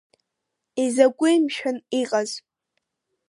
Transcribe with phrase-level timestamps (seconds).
[0.83, 2.31] Изакәи, мшәан, иҟаз?!